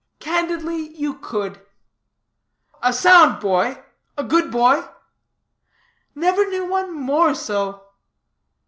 "Candidly, 0.19 0.95
you 0.97 1.13
could." 1.13 1.61
"A 2.81 2.91
sound 2.91 3.39
boy? 3.39 3.83
A 4.17 4.23
good 4.23 4.49
boy?" 4.49 4.83
"Never 6.15 6.43
knew 6.49 6.65
one 6.65 6.91
more 6.91 7.35
so." 7.35 7.83